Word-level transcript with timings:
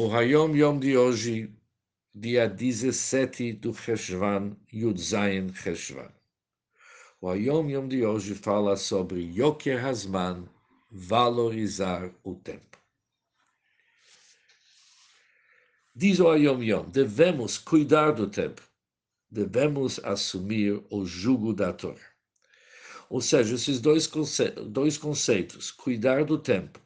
O 0.00 0.06
Hayom 0.06 0.54
Yom 0.54 0.78
de 0.78 0.96
hoje, 0.96 1.50
dia 2.14 2.46
17 2.46 3.52
do 3.54 3.74
Cheshvan, 3.74 4.56
Yud 4.72 4.96
Zayin 4.96 5.52
Cheshvan. 5.52 6.12
O 7.20 7.26
Hayom 7.26 7.68
Yom 7.68 7.88
de 7.88 8.06
hoje 8.06 8.36
fala 8.36 8.76
sobre 8.76 9.20
Yoker 9.20 9.84
Hazman, 9.84 10.48
valorizar 10.88 12.12
o 12.22 12.36
tempo. 12.36 12.78
Diz 15.92 16.20
o 16.20 16.30
Hayom 16.30 16.62
Yom, 16.62 16.88
devemos 16.90 17.58
cuidar 17.58 18.12
do 18.12 18.28
tempo, 18.28 18.62
devemos 19.28 19.98
assumir 20.04 20.80
o 20.90 21.04
jugo 21.04 21.52
da 21.52 21.72
Torá. 21.72 21.98
Ou 23.10 23.20
seja, 23.20 23.56
esses 23.56 23.80
dois, 23.80 24.06
conce 24.06 24.48
dois 24.50 24.96
conceitos, 24.96 25.72
cuidar 25.72 26.24
do 26.24 26.38
tempo 26.38 26.78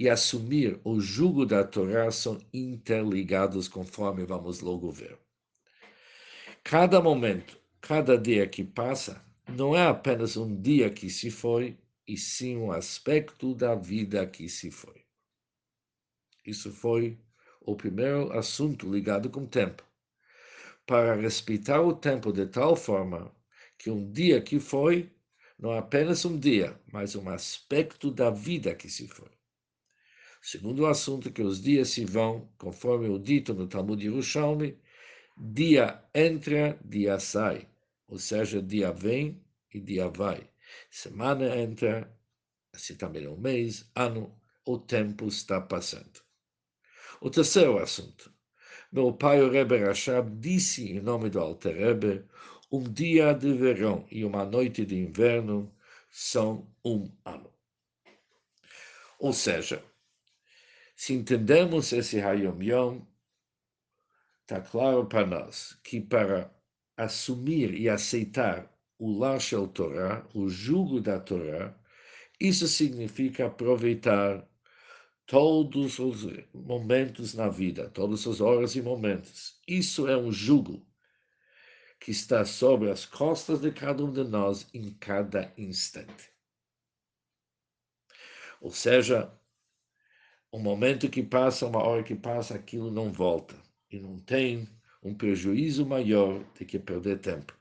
e 0.00 0.08
assumir 0.08 0.80
o 0.84 1.00
jugo 1.00 1.44
da 1.44 1.64
Torá 1.64 2.08
são 2.12 2.38
interligados, 2.54 3.66
conforme 3.66 4.24
vamos 4.24 4.60
logo 4.60 4.92
ver. 4.92 5.18
Cada 6.62 7.02
momento, 7.02 7.58
cada 7.80 8.16
dia 8.16 8.46
que 8.46 8.62
passa, 8.62 9.20
não 9.48 9.74
é 9.74 9.88
apenas 9.88 10.36
um 10.36 10.62
dia 10.62 10.88
que 10.88 11.10
se 11.10 11.32
foi, 11.32 11.76
e 12.06 12.16
sim 12.16 12.56
um 12.56 12.70
aspecto 12.70 13.56
da 13.56 13.74
vida 13.74 14.24
que 14.24 14.48
se 14.48 14.70
foi. 14.70 15.04
Isso 16.46 16.70
foi 16.70 17.18
o 17.60 17.74
primeiro 17.74 18.32
assunto 18.38 18.88
ligado 18.88 19.28
com 19.28 19.40
o 19.40 19.48
tempo. 19.48 19.82
Para 20.86 21.16
respeitar 21.16 21.82
o 21.82 21.92
tempo 21.92 22.32
de 22.32 22.46
tal 22.46 22.76
forma 22.76 23.34
que 23.76 23.90
um 23.90 24.12
dia 24.12 24.40
que 24.40 24.60
foi 24.60 25.10
não 25.58 25.72
é 25.72 25.78
apenas 25.78 26.24
um 26.24 26.38
dia, 26.38 26.80
mas 26.92 27.16
um 27.16 27.28
aspecto 27.28 28.12
da 28.12 28.30
vida 28.30 28.76
que 28.76 28.88
se 28.88 29.08
foi. 29.08 29.37
Segundo 30.40 30.80
o 30.80 30.86
assunto 30.86 31.32
que 31.32 31.42
os 31.42 31.60
dias 31.60 31.90
se 31.90 32.04
vão, 32.04 32.48
conforme 32.58 33.08
o 33.08 33.18
dito 33.18 33.52
no 33.54 33.66
Talmud 33.66 34.02
Yerushalmi, 34.02 34.78
dia 35.36 36.02
entra, 36.14 36.78
dia 36.84 37.18
sai. 37.18 37.68
Ou 38.08 38.18
seja, 38.18 38.62
dia 38.62 38.92
vem 38.92 39.42
e 39.72 39.80
dia 39.80 40.08
vai. 40.08 40.48
Semana 40.90 41.56
entra, 41.56 42.10
assim 42.72 42.94
também 42.94 43.24
é 43.24 43.28
um 43.28 43.36
mês, 43.36 43.90
ano, 43.94 44.34
o 44.64 44.78
tempo 44.78 45.26
está 45.26 45.60
passando. 45.60 46.20
O 47.20 47.30
terceiro 47.30 47.78
assunto. 47.78 48.32
Meu 48.92 49.12
pai, 49.12 49.42
o 49.42 49.50
Rebbe 49.50 49.76
Rashab, 49.78 50.30
disse 50.38 50.92
em 50.92 51.00
nome 51.00 51.28
do 51.28 51.40
Alter 51.40 51.76
Rebbe, 51.76 52.24
um 52.70 52.82
dia 52.82 53.32
de 53.32 53.52
verão 53.52 54.06
e 54.10 54.24
uma 54.24 54.44
noite 54.44 54.84
de 54.84 54.96
inverno 54.96 55.74
são 56.10 56.70
um 56.84 57.10
ano. 57.24 57.52
Ou 59.18 59.32
seja, 59.32 59.82
se 60.98 61.14
entendemos 61.14 61.92
esse 61.92 62.20
Hayom 62.20 62.60
Yom, 62.60 63.00
está 64.40 64.60
claro 64.60 65.06
para 65.06 65.24
nós 65.24 65.78
que 65.84 66.00
para 66.00 66.52
assumir 66.96 67.72
e 67.72 67.88
aceitar 67.88 68.68
o 68.98 69.16
Lar 69.16 69.38
Shel 69.38 69.68
Torah, 69.68 70.26
o 70.34 70.48
jugo 70.48 71.00
da 71.00 71.20
Torá, 71.20 71.72
isso 72.40 72.66
significa 72.66 73.46
aproveitar 73.46 74.44
todos 75.24 76.00
os 76.00 76.26
momentos 76.52 77.32
na 77.32 77.48
vida, 77.48 77.88
todas 77.90 78.26
as 78.26 78.40
horas 78.40 78.74
e 78.74 78.82
momentos. 78.82 79.60
Isso 79.68 80.08
é 80.08 80.16
um 80.16 80.32
jugo 80.32 80.84
que 82.00 82.10
está 82.10 82.44
sobre 82.44 82.90
as 82.90 83.06
costas 83.06 83.60
de 83.60 83.70
cada 83.70 84.04
um 84.04 84.10
de 84.10 84.24
nós 84.24 84.68
em 84.74 84.92
cada 84.94 85.54
instante. 85.56 86.32
Ou 88.60 88.72
seja, 88.72 89.37
um 90.52 90.58
momento 90.58 91.08
que 91.08 91.22
passa, 91.22 91.66
uma 91.66 91.82
hora 91.82 92.02
que 92.02 92.14
passa, 92.14 92.54
aquilo 92.54 92.90
não 92.90 93.12
volta. 93.12 93.54
E 93.90 93.98
não 93.98 94.18
tem 94.18 94.68
um 95.02 95.14
prejuízo 95.14 95.86
maior 95.86 96.38
do 96.38 96.64
que 96.64 96.78
perder 96.78 97.20
tempo. 97.20 97.54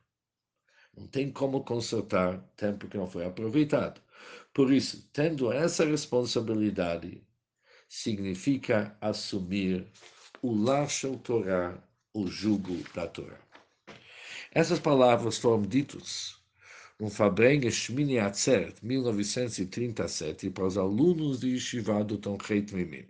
Não 0.95 1.07
tem 1.07 1.31
como 1.31 1.63
consertar 1.63 2.39
tempo 2.55 2.87
que 2.87 2.97
não 2.97 3.07
foi 3.07 3.25
aproveitado. 3.25 4.01
Por 4.53 4.71
isso, 4.71 5.07
tendo 5.13 5.51
essa 5.51 5.85
responsabilidade, 5.85 7.21
significa 7.87 8.97
assumir 8.99 9.87
o 10.41 10.51
Lashel 10.53 11.17
Torah, 11.17 11.81
o 12.13 12.27
jugo 12.27 12.77
da 12.93 13.07
Torá. 13.07 13.37
Essas 14.51 14.79
palavras 14.79 15.37
foram 15.37 15.61
ditas 15.61 16.36
no 16.99 17.09
Fabrengue 17.09 17.69
Shmini 17.69 18.17
Atzeret, 18.17 18.83
1937, 18.83 20.49
para 20.49 20.65
os 20.65 20.77
alunos 20.77 21.39
de 21.39 21.49
Yeshiva 21.49 22.03
do 22.03 22.17
Tom 22.17 22.37
Heit 22.49 22.73
Mimim. 22.73 23.05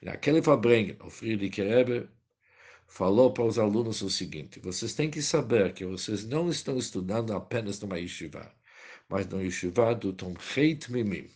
Naquele 0.00 0.40
Fabrengue, 0.42 0.96
o 1.04 1.10
Friedrich 1.10 1.60
Rebbe 1.60 2.08
falou 2.88 3.32
para 3.32 3.44
os 3.44 3.58
alunos 3.58 4.00
o 4.00 4.08
seguinte: 4.08 4.60
vocês 4.60 4.94
têm 4.94 5.10
que 5.10 5.20
saber 5.20 5.74
que 5.74 5.84
vocês 5.84 6.24
não 6.24 6.48
estão 6.48 6.78
estudando 6.78 7.34
apenas 7.34 7.78
numa 7.80 7.98
Yeshiva, 7.98 8.50
mas 9.08 9.26
no 9.26 9.42
Yeshiva 9.42 9.94
do 9.94 10.12
Tom 10.14 10.34
Heit 10.56 10.90
Mimim. 10.90 11.28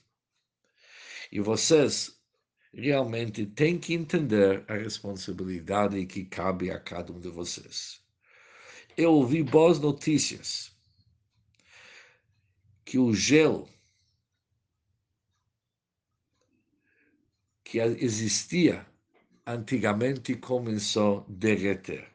E 1.30 1.40
vocês 1.40 2.18
realmente 2.72 3.44
têm 3.44 3.78
que 3.78 3.92
entender 3.94 4.64
a 4.66 4.74
responsabilidade 4.74 6.06
que 6.06 6.24
cabe 6.24 6.70
a 6.70 6.80
cada 6.80 7.12
um 7.12 7.20
de 7.20 7.28
vocês. 7.28 8.00
Eu 8.96 9.12
ouvi 9.12 9.42
boas 9.42 9.78
notícias 9.78 10.69
que 12.90 12.98
o 12.98 13.14
gelo 13.14 13.68
que 17.62 17.78
existia 17.78 18.84
antigamente 19.46 20.34
começou 20.34 21.20
a 21.20 21.24
derreter. 21.28 22.08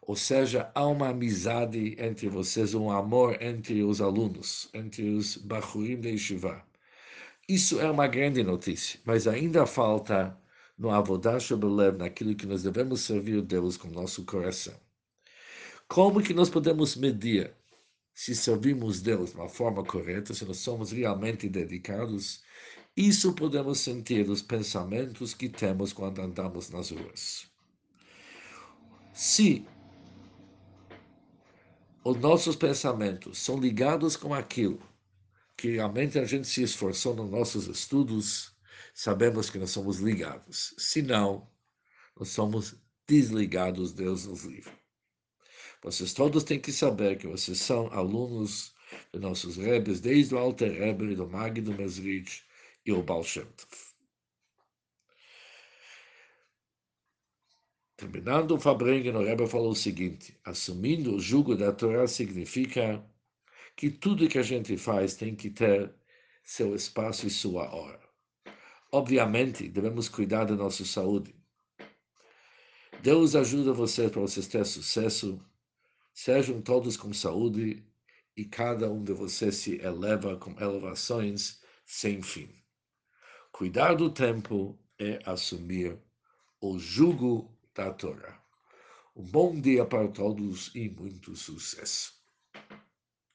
Ou 0.00 0.16
seja, 0.16 0.72
há 0.74 0.86
uma 0.86 1.10
amizade 1.10 1.96
entre 1.98 2.30
vocês, 2.30 2.72
um 2.72 2.90
amor 2.90 3.42
entre 3.42 3.82
os 3.82 4.00
alunos, 4.00 4.70
entre 4.72 5.10
os 5.10 5.36
Bachurim 5.36 6.00
de 6.00 6.08
Yeshiva. 6.12 6.64
Isso 7.46 7.78
é 7.78 7.90
uma 7.90 8.06
grande 8.06 8.42
notícia, 8.42 8.98
mas 9.04 9.26
ainda 9.26 9.66
falta 9.66 10.34
no 10.78 10.88
Avodash 10.90 11.52
Belev, 11.52 11.98
naquilo 11.98 12.34
que 12.34 12.46
nós 12.46 12.62
devemos 12.62 13.02
servir 13.02 13.42
Deus 13.42 13.76
com 13.76 13.88
nosso 13.88 14.24
coração. 14.24 14.80
Como 15.86 16.22
que 16.22 16.32
nós 16.32 16.48
podemos 16.48 16.96
medir 16.96 17.54
se 18.20 18.34
servimos 18.34 19.00
Deus 19.00 19.30
de 19.30 19.36
uma 19.36 19.48
forma 19.48 19.82
correta, 19.82 20.34
se 20.34 20.44
nós 20.44 20.58
somos 20.58 20.92
realmente 20.92 21.48
dedicados, 21.48 22.42
isso 22.94 23.32
podemos 23.32 23.80
sentir 23.80 24.28
os 24.28 24.42
pensamentos 24.42 25.32
que 25.32 25.48
temos 25.48 25.90
quando 25.94 26.20
andamos 26.20 26.68
nas 26.68 26.90
ruas. 26.90 27.50
Se 29.14 29.66
os 32.04 32.18
nossos 32.18 32.56
pensamentos 32.56 33.38
são 33.38 33.58
ligados 33.58 34.16
com 34.16 34.34
aquilo 34.34 34.82
que 35.56 35.70
realmente 35.70 36.18
a 36.18 36.24
gente 36.26 36.46
se 36.46 36.62
esforçou 36.62 37.16
nos 37.16 37.30
nossos 37.30 37.68
estudos, 37.68 38.54
sabemos 38.92 39.48
que 39.48 39.58
nós 39.58 39.70
somos 39.70 39.98
ligados. 39.98 40.74
Se 40.76 41.00
não, 41.00 41.48
nós 42.14 42.28
somos 42.28 42.76
desligados, 43.08 43.94
Deus 43.94 44.26
nos 44.26 44.44
livre. 44.44 44.79
Vocês 45.82 46.12
todos 46.12 46.44
têm 46.44 46.60
que 46.60 46.72
saber 46.72 47.16
que 47.16 47.26
vocês 47.26 47.58
são 47.58 47.86
alunos 47.92 48.74
de 49.12 49.18
nossos 49.18 49.56
rebes, 49.56 50.00
desde 50.00 50.34
o 50.34 50.38
Alter 50.38 50.72
Rebbe, 50.72 51.14
do 51.14 51.26
Mag 51.26 51.60
do 51.60 51.72
Mesrich 51.72 52.42
e 52.84 52.92
o 52.92 53.02
Baal 53.02 53.24
Shem 53.24 53.46
Tov. 53.46 53.90
Terminando 57.96 58.52
o 58.52 58.60
Fabrengen, 58.60 59.16
o 59.16 59.22
Rebbe 59.22 59.46
falou 59.46 59.72
o 59.72 59.76
seguinte, 59.76 60.38
assumindo 60.44 61.14
o 61.14 61.20
jugo 61.20 61.54
da 61.56 61.72
Torá 61.72 62.06
significa 62.06 63.04
que 63.76 63.90
tudo 63.90 64.28
que 64.28 64.38
a 64.38 64.42
gente 64.42 64.76
faz 64.76 65.14
tem 65.14 65.34
que 65.34 65.50
ter 65.50 65.94
seu 66.44 66.74
espaço 66.74 67.26
e 67.26 67.30
sua 67.30 67.74
hora. 67.74 68.00
Obviamente, 68.92 69.68
devemos 69.68 70.08
cuidar 70.08 70.44
da 70.44 70.56
nossa 70.56 70.84
saúde. 70.84 71.34
Deus 73.02 73.34
ajuda 73.34 73.72
vocês 73.72 74.10
para 74.10 74.20
vocês 74.20 74.46
terem 74.46 74.64
sucesso 74.64 75.40
Sejam 76.12 76.60
todos 76.60 76.96
com 76.96 77.12
saúde 77.12 77.86
e 78.36 78.44
cada 78.44 78.90
um 78.90 79.02
de 79.02 79.12
vocês 79.12 79.56
se 79.56 79.80
eleva 79.80 80.36
com 80.36 80.50
elevações 80.60 81.60
sem 81.84 82.22
fim. 82.22 82.54
Cuidar 83.52 83.94
do 83.94 84.10
tempo 84.10 84.78
é 84.98 85.18
assumir 85.24 85.98
o 86.60 86.78
jugo 86.78 87.56
da 87.74 87.92
Torá. 87.92 88.42
Um 89.16 89.24
bom 89.24 89.60
dia 89.60 89.84
para 89.84 90.08
todos 90.08 90.74
e 90.74 90.88
muito 90.88 91.34
sucesso. 91.34 92.19